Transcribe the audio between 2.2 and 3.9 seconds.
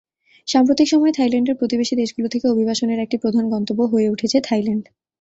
থেকে অভিবাসনের একটি প্রধান গন্তব্য